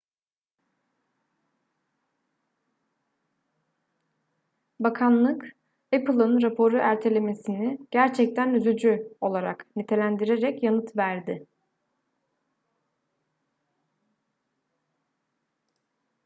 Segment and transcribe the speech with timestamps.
[4.79, 5.55] bakanlık
[5.95, 11.47] apple'ın raporu ertelemesini gerçekten üzücü olarak nitelendirerek yanıt verdi